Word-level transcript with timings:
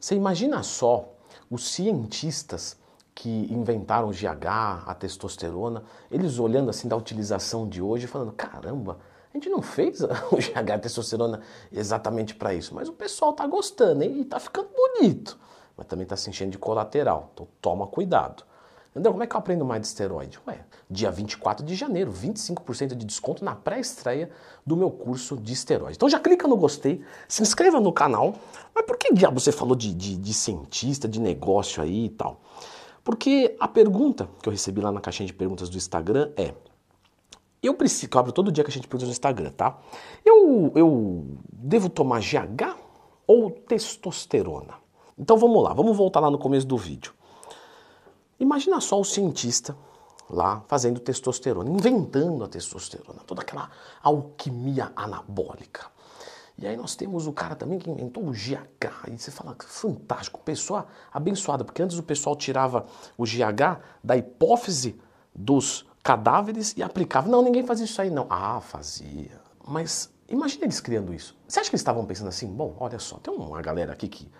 Você 0.00 0.14
imagina 0.14 0.62
só 0.62 1.12
os 1.50 1.68
cientistas 1.68 2.78
que 3.14 3.46
inventaram 3.52 4.08
o 4.08 4.12
GH, 4.12 4.86
a 4.86 4.94
testosterona, 4.94 5.84
eles 6.10 6.38
olhando 6.38 6.70
assim 6.70 6.88
da 6.88 6.96
utilização 6.96 7.68
de 7.68 7.82
hoje, 7.82 8.06
falando: 8.06 8.32
caramba, 8.32 8.98
a 9.32 9.36
gente 9.36 9.50
não 9.50 9.60
fez 9.60 10.00
o 10.32 10.36
GH, 10.36 10.70
a 10.72 10.78
testosterona 10.78 11.42
exatamente 11.70 12.34
para 12.34 12.54
isso, 12.54 12.74
mas 12.74 12.88
o 12.88 12.94
pessoal 12.94 13.34
tá 13.34 13.46
gostando 13.46 14.02
hein? 14.02 14.20
e 14.20 14.24
tá 14.24 14.40
ficando 14.40 14.70
bonito, 14.74 15.38
mas 15.76 15.86
também 15.86 16.06
tá 16.06 16.16
se 16.16 16.30
enchendo 16.30 16.52
de 16.52 16.58
colateral, 16.58 17.30
então 17.34 17.46
toma 17.60 17.86
cuidado. 17.86 18.42
André, 18.94 19.12
como 19.12 19.22
é 19.22 19.26
que 19.26 19.36
eu 19.36 19.38
aprendo 19.38 19.64
mais 19.64 19.80
de 19.82 19.86
esteroide? 19.86 20.38
Ué, 20.48 20.64
dia 20.90 21.12
24 21.12 21.64
de 21.64 21.76
janeiro, 21.76 22.12
25% 22.12 22.96
de 22.96 23.06
desconto 23.06 23.44
na 23.44 23.54
pré-estreia 23.54 24.30
do 24.66 24.76
meu 24.76 24.90
curso 24.90 25.36
de 25.36 25.52
esteroide. 25.52 25.96
Então 25.96 26.08
já 26.08 26.18
clica 26.18 26.48
no 26.48 26.56
gostei, 26.56 27.00
se 27.28 27.40
inscreva 27.40 27.78
no 27.78 27.92
canal. 27.92 28.34
Mas 28.74 28.84
por 28.84 28.96
que 28.96 29.14
diabo 29.14 29.38
você 29.38 29.52
falou 29.52 29.76
de, 29.76 29.94
de, 29.94 30.16
de 30.16 30.34
cientista, 30.34 31.06
de 31.06 31.20
negócio 31.20 31.80
aí 31.80 32.06
e 32.06 32.08
tal? 32.10 32.40
Porque 33.04 33.56
a 33.60 33.68
pergunta 33.68 34.28
que 34.42 34.48
eu 34.48 34.52
recebi 34.52 34.80
lá 34.80 34.90
na 34.90 35.00
caixinha 35.00 35.26
de 35.26 35.34
perguntas 35.34 35.68
do 35.68 35.76
Instagram 35.76 36.32
é: 36.36 36.52
eu 37.62 37.74
preciso, 37.74 38.10
eu 38.12 38.18
abro 38.18 38.32
todo 38.32 38.50
dia 38.50 38.64
que 38.64 38.70
a 38.70 38.72
gente 38.72 38.88
pergunta 38.88 39.06
no 39.06 39.12
Instagram, 39.12 39.50
tá? 39.52 39.78
Eu, 40.24 40.72
eu 40.74 41.26
devo 41.52 41.88
tomar 41.88 42.20
GH 42.20 42.76
ou 43.24 43.52
testosterona? 43.52 44.74
Então 45.16 45.36
vamos 45.36 45.62
lá, 45.62 45.72
vamos 45.72 45.96
voltar 45.96 46.18
lá 46.18 46.30
no 46.30 46.38
começo 46.38 46.66
do 46.66 46.76
vídeo. 46.76 47.12
Imagina 48.40 48.80
só 48.80 48.98
o 48.98 49.04
cientista 49.04 49.76
lá 50.28 50.62
fazendo 50.66 50.98
testosterona, 50.98 51.68
inventando 51.68 52.42
a 52.42 52.48
testosterona, 52.48 53.20
toda 53.26 53.42
aquela 53.42 53.70
alquimia 54.02 54.90
anabólica. 54.96 55.86
E 56.56 56.66
aí 56.66 56.76
nós 56.76 56.94
temos 56.94 57.26
o 57.26 57.32
cara 57.32 57.54
também 57.56 57.78
que 57.78 57.88
inventou 57.90 58.22
o 58.26 58.32
GH. 58.32 59.08
E 59.08 59.18
você 59.18 59.30
fala, 59.30 59.56
fantástico, 59.58 60.40
pessoa 60.40 60.86
abençoada, 61.12 61.64
porque 61.64 61.82
antes 61.82 61.98
o 61.98 62.02
pessoal 62.02 62.36
tirava 62.36 62.86
o 63.16 63.24
GH 63.24 63.80
da 64.04 64.16
hipófise 64.16 65.00
dos 65.34 65.86
cadáveres 66.02 66.74
e 66.76 66.82
aplicava. 66.82 67.28
Não, 67.28 67.42
ninguém 67.42 67.64
fazia 67.64 67.84
isso 67.84 68.00
aí 68.00 68.10
não. 68.10 68.26
Ah, 68.28 68.60
fazia. 68.60 69.40
Mas 69.66 70.10
imagina 70.28 70.64
eles 70.64 70.80
criando 70.80 71.14
isso. 71.14 71.36
Você 71.48 71.60
acha 71.60 71.70
que 71.70 71.74
eles 71.74 71.80
estavam 71.80 72.04
pensando 72.04 72.28
assim, 72.28 72.46
bom, 72.46 72.76
olha 72.78 72.98
só, 72.98 73.16
tem 73.18 73.32
uma 73.32 73.60
galera 73.62 73.92
aqui 73.92 74.08
que... 74.08 74.30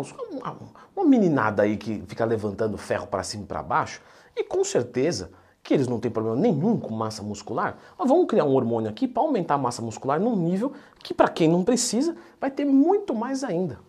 Uma, 0.00 0.56
uma 0.94 1.04
meninada 1.04 1.62
aí 1.62 1.76
que 1.76 2.02
fica 2.06 2.24
levantando 2.24 2.76
ferro 2.76 3.06
para 3.06 3.22
cima 3.22 3.44
e 3.44 3.46
para 3.46 3.62
baixo, 3.62 4.00
e 4.36 4.44
com 4.44 4.62
certeza 4.64 5.30
que 5.62 5.74
eles 5.74 5.88
não 5.88 5.98
têm 5.98 6.10
problema 6.10 6.36
nenhum 6.36 6.78
com 6.78 6.94
massa 6.94 7.22
muscular, 7.22 7.76
mas 7.98 8.08
vamos 8.08 8.26
criar 8.26 8.44
um 8.44 8.54
hormônio 8.54 8.88
aqui 8.88 9.08
para 9.08 9.22
aumentar 9.22 9.54
a 9.54 9.58
massa 9.58 9.82
muscular 9.82 10.20
num 10.20 10.36
nível 10.36 10.72
que 11.02 11.12
para 11.12 11.28
quem 11.28 11.48
não 11.48 11.64
precisa 11.64 12.16
vai 12.40 12.50
ter 12.50 12.64
muito 12.64 13.14
mais 13.14 13.42
ainda. 13.42 13.80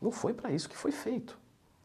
Não 0.00 0.10
foi 0.10 0.34
para 0.34 0.50
isso 0.50 0.68
que 0.68 0.76
foi 0.76 0.92
feito. 0.92 1.38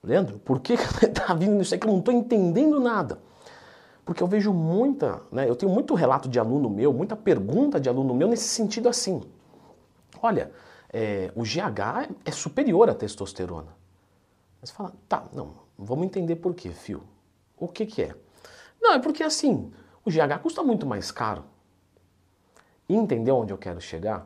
Leandro, 0.03 0.37
por 0.39 0.59
que 0.59 0.73
está 0.73 1.33
vindo 1.35 1.61
isso 1.61 1.73
aí 1.73 1.80
que 1.80 1.87
eu 1.87 1.91
não 1.91 1.99
estou 1.99 2.13
entendendo 2.13 2.80
nada? 2.80 3.19
Porque 4.03 4.21
eu 4.21 4.27
vejo 4.27 4.53
muita, 4.53 5.21
né, 5.31 5.49
eu 5.49 5.55
tenho 5.55 5.71
muito 5.71 5.95
relato 5.95 6.30
de 6.30 6.37
aluno 6.37 6.69
meu, 6.69 6.93
muita 6.93 7.15
pergunta 7.15 7.80
de 7.80 7.89
aluno 7.89 8.13
meu 8.13 8.27
nesse 8.27 8.47
sentido 8.47 8.87
assim. 8.87 9.21
Olha, 10.21 10.52
é, 10.97 11.29
o 11.35 11.43
GH 11.43 12.09
é 12.23 12.31
superior 12.31 12.89
à 12.89 12.95
testosterona. 12.95 13.75
Mas 14.61 14.71
fala, 14.71 14.93
tá, 15.09 15.25
não, 15.33 15.55
vamos 15.77 16.05
entender 16.05 16.37
por 16.37 16.55
quê, 16.55 16.69
fio. 16.69 17.03
O 17.57 17.67
que 17.67 17.85
que 17.85 18.02
é? 18.02 18.15
Não, 18.81 18.93
é 18.93 18.99
porque 18.99 19.21
assim, 19.21 19.73
o 20.05 20.09
GH 20.09 20.39
custa 20.41 20.63
muito 20.63 20.85
mais 20.85 21.11
caro. 21.11 21.43
E 22.87 22.95
entendeu 22.95 23.35
onde 23.35 23.52
eu 23.52 23.57
quero 23.57 23.81
chegar? 23.81 24.25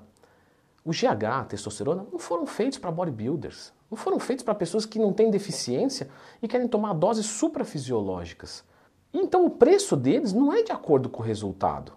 O 0.86 0.92
GH, 0.92 1.24
a 1.24 1.44
testosterona, 1.46 2.06
não 2.12 2.20
foram 2.20 2.46
feitos 2.46 2.78
para 2.78 2.92
bodybuilders. 2.92 3.74
Não 3.90 3.98
foram 3.98 4.20
feitos 4.20 4.46
para 4.46 4.54
pessoas 4.54 4.86
que 4.86 5.00
não 5.00 5.12
têm 5.12 5.32
deficiência 5.32 6.08
e 6.40 6.48
querem 6.48 6.68
tomar 6.68 6.94
doses 6.94 7.26
suprafisiológicas. 7.26 8.64
Então 9.12 9.44
o 9.44 9.50
preço 9.50 9.98
deles 9.98 10.34
não 10.34 10.54
é 10.54 10.62
de 10.62 10.72
acordo 10.72 11.10
com 11.10 11.24
o 11.24 11.26
resultado. 11.26 11.94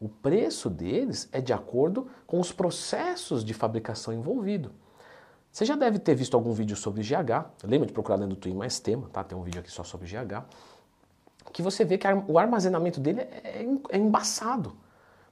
O 0.00 0.08
preço 0.08 0.70
deles 0.70 1.28
é 1.30 1.40
de 1.40 1.52
acordo 1.52 2.08
com 2.26 2.40
os 2.40 2.50
processos 2.50 3.44
de 3.44 3.54
fabricação 3.54 4.12
envolvido. 4.14 4.72
Você 5.52 5.64
já 5.64 5.76
deve 5.76 5.98
ter 5.98 6.14
visto 6.14 6.34
algum 6.34 6.52
vídeo 6.52 6.74
sobre 6.74 7.02
GH. 7.02 7.50
Lembra 7.62 7.86
de 7.86 7.92
procurar 7.92 8.16
dentro 8.16 8.34
do 8.34 8.40
Twin 8.40 8.54
mais 8.54 8.80
tema, 8.80 9.08
tá? 9.12 9.22
Tem 9.22 9.36
um 9.36 9.42
vídeo 9.42 9.60
aqui 9.60 9.70
só 9.70 9.84
sobre 9.84 10.08
GH 10.08 10.46
que 11.52 11.62
você 11.62 11.84
vê 11.84 11.98
que 11.98 12.06
o 12.28 12.38
armazenamento 12.38 13.00
dele 13.00 13.20
é, 13.20 13.40
é, 13.44 13.66
é 13.90 13.98
embaçado. 13.98 14.76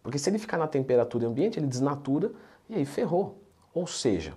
Porque 0.02 0.18
se 0.18 0.30
ele 0.30 0.38
ficar 0.38 0.58
na 0.58 0.66
temperatura 0.66 1.26
ambiente, 1.26 1.58
ele 1.58 1.66
desnatura 1.66 2.32
e 2.68 2.74
aí 2.74 2.84
ferrou. 2.84 3.42
Ou 3.74 3.86
seja, 3.86 4.34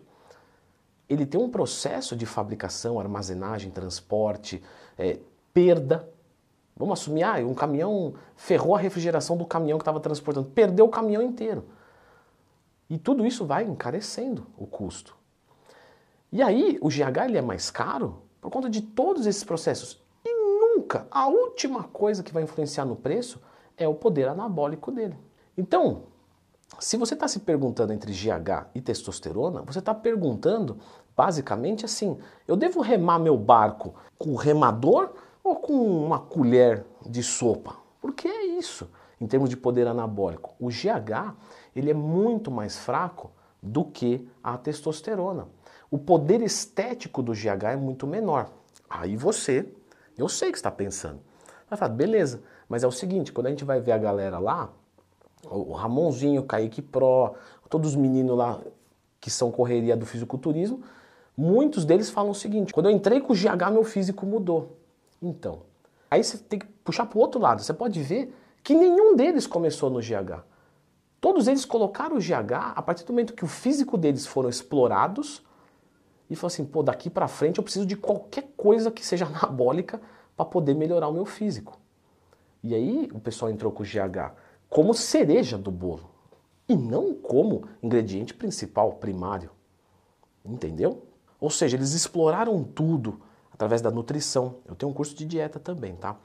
ele 1.08 1.26
tem 1.26 1.40
um 1.40 1.50
processo 1.50 2.16
de 2.16 2.26
fabricação, 2.26 3.00
armazenagem, 3.00 3.72
transporte, 3.72 4.62
é, 4.98 5.20
perda. 5.54 6.08
Vamos 6.76 7.00
assumir, 7.00 7.24
ah, 7.24 7.36
um 7.46 7.54
caminhão 7.54 8.14
ferrou 8.36 8.76
a 8.76 8.80
refrigeração 8.80 9.38
do 9.38 9.46
caminhão 9.46 9.78
que 9.78 9.84
estava 9.84 10.00
transportando, 10.00 10.50
perdeu 10.50 10.86
o 10.86 10.90
caminhão 10.90 11.22
inteiro. 11.22 11.66
E 12.90 12.98
tudo 12.98 13.26
isso 13.26 13.46
vai 13.46 13.64
encarecendo 13.64 14.48
o 14.58 14.66
custo. 14.66 15.16
E 16.32 16.42
aí 16.42 16.78
o 16.82 16.90
GH 16.90 17.26
ele 17.26 17.38
é 17.38 17.42
mais 17.42 17.70
caro 17.70 18.24
por 18.40 18.50
conta 18.50 18.70
de 18.70 18.82
todos 18.82 19.28
esses 19.28 19.44
processos 19.44 20.02
nunca, 20.82 21.08
a 21.10 21.28
última 21.28 21.84
coisa 21.84 22.24
que 22.24 22.34
vai 22.34 22.44
influenciar 22.44 22.86
no 22.86 22.96
preço 22.96 23.42
é 23.78 23.88
o 23.88 23.94
poder 23.94 24.28
anabólico 24.28 24.92
dele. 24.92 25.18
Então, 25.58 26.04
se 26.80 26.98
você 26.98 27.14
está 27.14 27.28
se 27.28 27.40
perguntando 27.40 27.94
entre 27.94 28.12
GH 28.12 28.70
e 28.76 28.82
testosterona, 28.82 29.62
você 29.62 29.80
está 29.80 29.94
perguntando 29.94 30.78
basicamente 31.16 31.86
assim: 31.86 32.18
eu 32.48 32.56
devo 32.56 32.82
remar 32.82 33.20
meu 33.20 33.38
barco 33.38 33.94
com 34.18 34.36
remador 34.36 35.14
ou 35.44 35.56
com 35.56 35.74
uma 35.74 36.20
colher 36.20 36.86
de 37.06 37.24
sopa? 37.24 37.76
Porque 38.00 38.28
é 38.28 38.46
isso, 38.46 38.90
em 39.20 39.28
termos 39.28 39.50
de 39.50 39.58
poder 39.58 39.88
anabólico. 39.88 40.54
O 40.60 40.70
GH 40.70 41.36
ele 41.76 41.92
é 41.92 41.94
muito 41.94 42.50
mais 42.52 42.78
fraco 42.78 43.32
do 43.62 43.86
que 43.86 44.28
a 44.44 44.58
testosterona. 44.58 45.48
O 45.90 45.98
poder 45.98 46.42
estético 46.42 47.22
do 47.22 47.34
GH 47.34 47.64
é 47.74 47.76
muito 47.76 48.08
menor. 48.08 48.50
Aí 48.90 49.16
você 49.16 49.68
eu 50.18 50.30
sei 50.30 50.52
que 50.52 50.58
está 50.58 50.70
pensando. 50.70 51.20
Vai 51.70 51.78
falar, 51.78 51.94
beleza, 51.94 52.44
mas 52.68 52.84
é 52.84 52.88
o 52.88 52.92
seguinte, 52.92 53.32
quando 53.32 53.48
a 53.48 53.50
gente 53.50 53.64
vai 53.64 53.80
ver 53.80 53.94
a 53.94 53.98
galera 53.98 54.40
lá, 54.40 54.70
o 55.50 55.74
Ramonzinho, 55.74 56.42
o 56.42 56.46
Kaique 56.46 56.82
Pro, 56.82 57.34
todos 57.70 57.92
os 57.92 57.96
meninos 57.96 58.38
lá 58.38 58.60
que 59.20 59.32
são 59.32 59.52
correria 59.52 59.96
do 59.96 60.06
fisiculturismo, 60.06 60.84
muitos 61.36 61.86
deles 61.86 62.10
falam 62.10 62.32
o 62.32 62.36
seguinte, 62.36 62.74
quando 62.74 62.88
eu 62.88 62.92
entrei 62.92 63.22
com 63.22 63.34
o 63.34 63.36
GH, 63.36 63.72
meu 63.72 63.84
físico 63.84 64.26
mudou. 64.26 64.78
Então, 65.22 65.64
aí 66.10 66.24
você 66.24 66.38
tem 66.38 66.60
que 66.60 66.66
puxar 66.84 67.06
para 67.06 67.18
o 67.18 67.22
outro 67.22 67.40
lado, 67.40 67.62
você 67.62 67.74
pode 67.74 68.02
ver 68.02 68.36
que 68.64 68.74
nenhum 68.74 69.16
deles 69.16 69.46
começou 69.46 69.90
no 69.90 70.00
GH. 70.00 70.44
Todos 71.20 71.48
eles 71.48 71.66
colocaram 71.66 72.18
o 72.18 72.20
GH 72.20 72.74
a 72.76 72.82
partir 72.82 73.06
do 73.06 73.14
momento 73.14 73.34
que 73.34 73.44
o 73.44 73.48
físico 73.48 73.98
deles 73.98 74.26
foram 74.26 74.50
explorados, 74.50 75.44
e 76.32 76.36
falou 76.36 76.48
assim: 76.48 76.66
pô, 76.66 76.82
daqui 76.82 77.10
para 77.10 77.28
frente 77.28 77.58
eu 77.58 77.64
preciso 77.64 77.86
de 77.86 77.98
qualquer 77.98 78.54
coisa 78.56 78.90
que 78.90 79.06
seja 79.06 79.26
anabólica 79.28 80.02
para 80.36 80.46
poder 80.46 80.74
melhorar 80.74 81.10
o 81.10 81.14
meu 81.14 81.26
físico. 81.26 81.78
E 82.64 82.74
aí 82.74 83.10
o 83.14 83.20
pessoal 83.20 83.52
entrou 83.52 83.72
com 83.72 83.84
o 83.84 83.86
GH 83.86 84.34
como 84.70 84.94
cereja 84.94 85.58
do 85.58 85.70
bolo 85.70 86.10
e 86.70 86.76
não 86.76 87.14
como 87.14 87.68
ingrediente 87.84 88.34
principal, 88.34 88.94
primário. 88.94 89.52
Entendeu? 90.46 91.04
Ou 91.40 91.50
seja, 91.50 91.76
eles 91.76 91.92
exploraram 91.92 92.64
tudo 92.64 93.20
através 93.62 93.82
da 93.82 93.92
nutrição. 93.92 94.56
Eu 94.68 94.76
tenho 94.76 94.92
um 94.92 94.94
curso 94.94 95.16
de 95.16 95.24
dieta 95.24 95.60
também, 95.60 95.96
tá? 95.96 96.18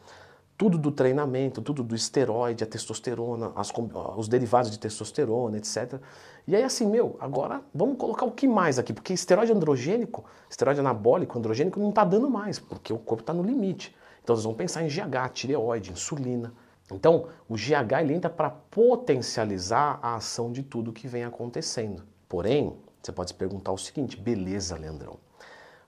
tudo 0.58 0.78
do 0.78 0.91
treinamento, 0.91 1.60
tudo 1.60 1.82
do 1.82 1.94
esteroide, 1.94 2.64
a 2.64 2.66
testosterona, 2.66 3.52
as, 3.54 3.70
os 4.16 4.26
derivados 4.26 4.70
de 4.70 4.78
testosterona, 4.78 5.58
etc. 5.58 6.00
E 6.46 6.56
aí 6.56 6.62
assim, 6.62 6.86
meu, 6.86 7.14
agora 7.20 7.60
vamos 7.75 7.98
colocar 7.98 8.25
o 8.25 8.30
que 8.30 8.48
mais 8.48 8.78
aqui? 8.78 8.94
Porque 8.94 9.12
esteroide 9.12 9.52
androgênico, 9.52 10.25
esteroide 10.48 10.81
anabólico, 10.81 11.38
androgênico 11.38 11.78
não 11.78 11.90
está 11.90 12.05
dando 12.05 12.31
mais, 12.31 12.58
porque 12.58 12.90
o 12.90 12.99
corpo 12.99 13.22
está 13.22 13.34
no 13.34 13.43
limite. 13.43 13.94
Então 14.22 14.34
vocês 14.34 14.44
vão 14.44 14.55
pensar 14.55 14.82
em 14.82 14.88
GH, 14.88 15.31
tireoide, 15.34 15.93
insulina. 15.93 16.55
Então 16.90 17.26
o 17.46 17.55
GH 17.55 18.00
ele 18.00 18.14
entra 18.14 18.31
para 18.31 18.49
potencializar 18.49 19.99
a 20.00 20.14
ação 20.14 20.50
de 20.50 20.62
tudo 20.62 20.90
que 20.90 21.06
vem 21.06 21.25
acontecendo. 21.25 22.02
Porém, 22.26 22.75
você 23.02 23.12
pode 23.12 23.31
se 23.31 23.34
perguntar 23.34 23.72
o 23.72 23.78
seguinte, 23.78 24.19
beleza, 24.19 24.75
Leandrão, 24.78 25.19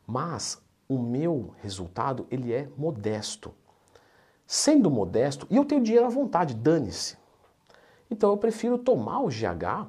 mas 0.06 0.60
o 0.88 0.98
meu 0.98 1.54
resultado 1.60 2.26
ele 2.30 2.52
é 2.52 2.68
modesto 2.76 3.52
sendo 4.48 4.90
modesto, 4.90 5.46
e 5.50 5.56
eu 5.56 5.64
tenho 5.66 5.82
dinheiro 5.82 6.06
à 6.06 6.08
vontade, 6.08 6.54
dane-se. 6.54 7.18
Então 8.10 8.30
eu 8.30 8.36
prefiro 8.38 8.78
tomar 8.78 9.20
o 9.20 9.28
GH 9.28 9.86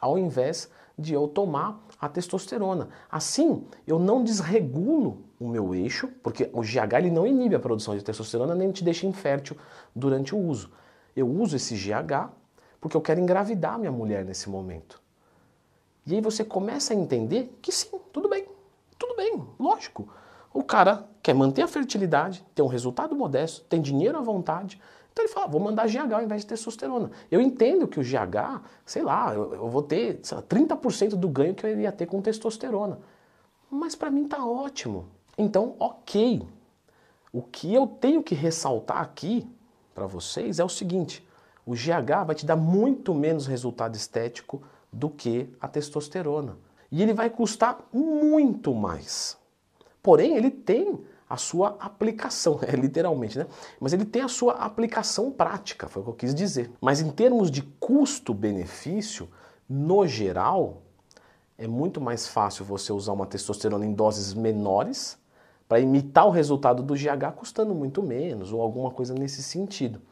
ao 0.00 0.16
invés 0.16 0.70
de 0.96 1.12
eu 1.12 1.26
tomar 1.26 1.84
a 2.00 2.08
testosterona. 2.08 2.88
Assim, 3.10 3.66
eu 3.84 3.98
não 3.98 4.22
desregulo 4.22 5.24
o 5.40 5.48
meu 5.48 5.74
eixo, 5.74 6.06
porque 6.22 6.48
o 6.52 6.60
GH 6.60 6.94
ele 6.98 7.10
não 7.10 7.26
inibe 7.26 7.56
a 7.56 7.58
produção 7.58 7.96
de 7.96 8.04
testosterona 8.04 8.54
nem 8.54 8.70
te 8.70 8.84
deixa 8.84 9.04
infértil 9.04 9.56
durante 9.96 10.32
o 10.32 10.38
uso. 10.38 10.70
Eu 11.16 11.28
uso 11.28 11.56
esse 11.56 11.74
GH 11.74 12.30
porque 12.80 12.96
eu 12.96 13.00
quero 13.00 13.18
engravidar 13.18 13.80
minha 13.80 13.90
mulher 13.90 14.24
nesse 14.24 14.48
momento. 14.48 15.02
E 16.06 16.14
aí 16.14 16.20
você 16.20 16.44
começa 16.44 16.94
a 16.94 16.96
entender 16.96 17.58
que 17.60 17.72
sim, 17.72 17.98
tudo 18.12 18.28
bem. 18.28 18.46
Tudo 19.02 19.16
bem, 19.16 19.42
lógico. 19.58 20.08
O 20.54 20.62
cara 20.62 21.08
quer 21.20 21.34
manter 21.34 21.62
a 21.62 21.66
fertilidade, 21.66 22.46
tem 22.54 22.64
um 22.64 22.68
resultado 22.68 23.16
modesto, 23.16 23.62
tem 23.62 23.82
dinheiro 23.82 24.16
à 24.16 24.20
vontade. 24.20 24.80
Então 25.12 25.24
ele 25.24 25.32
fala, 25.32 25.48
vou 25.48 25.60
mandar 25.60 25.88
GH 25.88 26.12
ao 26.14 26.22
invés 26.22 26.42
de 26.42 26.46
testosterona. 26.46 27.10
Eu 27.28 27.40
entendo 27.40 27.88
que 27.88 27.98
o 27.98 28.02
GH, 28.04 28.62
sei 28.86 29.02
lá, 29.02 29.34
eu, 29.34 29.54
eu 29.54 29.68
vou 29.68 29.82
ter 29.82 30.20
lá, 30.30 30.40
30% 30.40 31.16
do 31.16 31.28
ganho 31.28 31.52
que 31.52 31.66
eu 31.66 31.70
iria 31.70 31.90
ter 31.90 32.06
com 32.06 32.22
testosterona. 32.22 33.00
Mas 33.68 33.96
para 33.96 34.08
mim 34.08 34.28
tá 34.28 34.46
ótimo. 34.46 35.08
Então, 35.36 35.74
ok. 35.80 36.46
O 37.32 37.42
que 37.42 37.74
eu 37.74 37.88
tenho 37.88 38.22
que 38.22 38.36
ressaltar 38.36 39.00
aqui 39.00 39.44
para 39.92 40.06
vocês 40.06 40.60
é 40.60 40.64
o 40.64 40.68
seguinte: 40.68 41.26
o 41.66 41.72
GH 41.72 42.24
vai 42.24 42.36
te 42.36 42.46
dar 42.46 42.56
muito 42.56 43.12
menos 43.12 43.48
resultado 43.48 43.96
estético 43.96 44.62
do 44.92 45.10
que 45.10 45.52
a 45.60 45.66
testosterona. 45.66 46.56
E 46.92 47.02
ele 47.02 47.14
vai 47.14 47.30
custar 47.30 47.78
muito 47.90 48.74
mais. 48.74 49.38
Porém, 50.02 50.36
ele 50.36 50.50
tem 50.50 51.00
a 51.28 51.38
sua 51.38 51.74
aplicação, 51.80 52.60
é 52.68 52.76
literalmente, 52.76 53.38
né? 53.38 53.46
Mas 53.80 53.94
ele 53.94 54.04
tem 54.04 54.20
a 54.20 54.28
sua 54.28 54.52
aplicação 54.52 55.30
prática, 55.30 55.88
foi 55.88 56.02
o 56.02 56.04
que 56.04 56.10
eu 56.10 56.14
quis 56.14 56.34
dizer. 56.34 56.70
Mas 56.78 57.00
em 57.00 57.10
termos 57.10 57.50
de 57.50 57.62
custo-benefício, 57.62 59.30
no 59.66 60.06
geral, 60.06 60.82
é 61.56 61.66
muito 61.66 61.98
mais 61.98 62.28
fácil 62.28 62.66
você 62.66 62.92
usar 62.92 63.12
uma 63.12 63.26
testosterona 63.26 63.86
em 63.86 63.94
doses 63.94 64.34
menores 64.34 65.18
para 65.66 65.80
imitar 65.80 66.26
o 66.26 66.30
resultado 66.30 66.82
do 66.82 66.92
GH 66.92 67.32
custando 67.34 67.74
muito 67.74 68.02
menos 68.02 68.52
ou 68.52 68.60
alguma 68.60 68.90
coisa 68.90 69.14
nesse 69.14 69.42
sentido. 69.42 70.02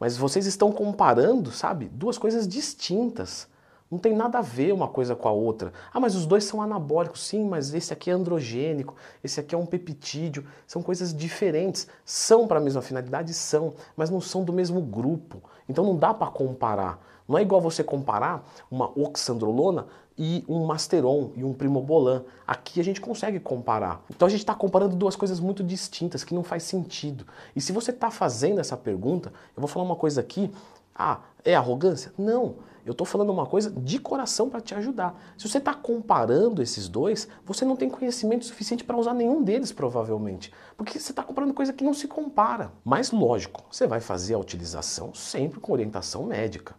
Mas 0.00 0.16
vocês 0.16 0.46
estão 0.46 0.72
comparando, 0.72 1.50
sabe, 1.50 1.88
duas 1.88 2.16
coisas 2.16 2.48
distintas. 2.48 3.46
Não 3.92 3.98
tem 3.98 4.16
nada 4.16 4.38
a 4.38 4.40
ver 4.40 4.72
uma 4.72 4.88
coisa 4.88 5.14
com 5.14 5.28
a 5.28 5.32
outra. 5.32 5.70
Ah, 5.92 6.00
mas 6.00 6.14
os 6.14 6.24
dois 6.24 6.44
são 6.44 6.62
anabólicos. 6.62 7.26
Sim, 7.26 7.44
mas 7.44 7.74
esse 7.74 7.92
aqui 7.92 8.10
é 8.10 8.14
androgênico, 8.14 8.96
esse 9.22 9.38
aqui 9.38 9.54
é 9.54 9.58
um 9.58 9.66
peptídeo. 9.66 10.46
São 10.66 10.82
coisas 10.82 11.14
diferentes. 11.14 11.86
São 12.02 12.48
para 12.48 12.56
a 12.56 12.62
mesma 12.62 12.80
finalidade? 12.80 13.34
São, 13.34 13.74
mas 13.94 14.08
não 14.08 14.18
são 14.18 14.42
do 14.44 14.52
mesmo 14.52 14.80
grupo. 14.80 15.42
Então 15.68 15.84
não 15.84 15.94
dá 15.94 16.14
para 16.14 16.32
comparar. 16.32 17.04
Não 17.28 17.36
é 17.36 17.42
igual 17.42 17.60
você 17.60 17.84
comparar 17.84 18.48
uma 18.70 18.90
oxandrolona 18.98 19.86
e 20.16 20.42
um 20.48 20.64
masteron 20.64 21.30
e 21.36 21.44
um 21.44 21.52
primobolan. 21.52 22.24
Aqui 22.46 22.80
a 22.80 22.84
gente 22.84 22.98
consegue 22.98 23.38
comparar. 23.40 24.02
Então 24.08 24.24
a 24.24 24.30
gente 24.30 24.40
está 24.40 24.54
comparando 24.54 24.96
duas 24.96 25.16
coisas 25.16 25.38
muito 25.38 25.62
distintas 25.62 26.24
que 26.24 26.32
não 26.34 26.42
faz 26.42 26.62
sentido. 26.62 27.26
E 27.54 27.60
se 27.60 27.72
você 27.72 27.90
está 27.90 28.10
fazendo 28.10 28.58
essa 28.58 28.74
pergunta, 28.74 29.30
eu 29.54 29.60
vou 29.60 29.68
falar 29.68 29.84
uma 29.84 29.96
coisa 29.96 30.22
aqui. 30.22 30.50
Ah, 30.94 31.20
é 31.44 31.54
arrogância? 31.54 32.10
Não. 32.16 32.71
Eu 32.84 32.92
estou 32.92 33.06
falando 33.06 33.30
uma 33.30 33.46
coisa 33.46 33.70
de 33.70 33.98
coração 33.98 34.50
para 34.50 34.60
te 34.60 34.74
ajudar. 34.74 35.20
Se 35.38 35.48
você 35.48 35.58
está 35.58 35.72
comparando 35.72 36.60
esses 36.60 36.88
dois, 36.88 37.28
você 37.44 37.64
não 37.64 37.76
tem 37.76 37.88
conhecimento 37.88 38.44
suficiente 38.44 38.82
para 38.82 38.96
usar 38.96 39.14
nenhum 39.14 39.42
deles, 39.42 39.70
provavelmente. 39.70 40.52
Porque 40.76 40.98
você 40.98 41.12
está 41.12 41.22
comparando 41.22 41.54
coisa 41.54 41.72
que 41.72 41.84
não 41.84 41.94
se 41.94 42.08
compara. 42.08 42.72
Mas 42.84 43.12
lógico, 43.12 43.62
você 43.70 43.86
vai 43.86 44.00
fazer 44.00 44.34
a 44.34 44.38
utilização 44.38 45.14
sempre 45.14 45.60
com 45.60 45.72
orientação 45.72 46.24
médica. 46.24 46.74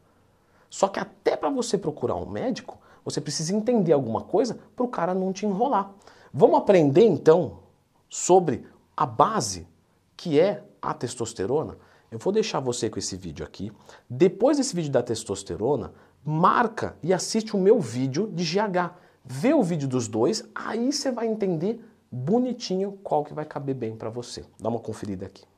Só 0.70 0.88
que 0.88 1.00
até 1.00 1.38
para 1.38 1.50
você 1.50 1.78
procurar 1.78 2.16
um 2.16 2.30
médico, 2.30 2.78
você 3.06 3.22
precisa 3.22 3.56
entender 3.56 3.94
alguma 3.94 4.22
coisa 4.22 4.60
para 4.76 4.84
o 4.84 4.90
cara 4.90 5.14
não 5.14 5.32
te 5.32 5.46
enrolar. 5.46 5.92
Vamos 6.34 6.58
aprender 6.58 7.06
então 7.06 7.60
sobre 8.10 8.66
a 8.98 9.06
base 9.06 9.68
que 10.18 10.40
é 10.40 10.64
a 10.82 10.94
testosterona? 10.94 11.78
Eu 12.14 12.20
vou 12.20 12.32
deixar 12.32 12.60
você 12.60 12.92
com 12.92 13.00
esse 13.00 13.18
vídeo 13.18 13.44
aqui. 13.44 13.72
Depois 14.08 14.58
desse 14.58 14.76
vídeo 14.76 14.92
da 14.92 15.02
testosterona, 15.02 15.92
marca 16.24 16.96
e 17.02 17.12
assiste 17.12 17.56
o 17.56 17.60
meu 17.60 17.80
vídeo 17.80 18.30
de 18.32 18.44
GH. 18.44 18.94
Vê 19.26 19.52
o 19.52 19.64
vídeo 19.64 19.88
dos 19.88 20.08
dois, 20.08 20.48
aí 20.54 20.94
você 20.94 21.12
vai 21.12 21.26
entender 21.26 21.84
bonitinho 22.12 23.00
qual 23.04 23.24
que 23.24 23.34
vai 23.34 23.46
caber 23.46 23.74
bem 23.74 23.96
para 23.96 24.12
você. 24.12 24.46
Dá 24.60 24.70
uma 24.70 24.80
conferida 24.80 25.26
aqui. 25.26 25.44